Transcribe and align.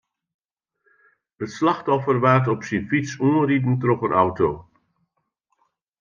It 1.43 1.49
slachtoffer 1.57 2.17
waard 2.23 2.45
op 2.53 2.61
syn 2.67 2.85
fyts 2.89 3.11
oanriden 3.25 3.75
troch 3.81 4.03
in 4.07 4.17
auto. 4.23 4.49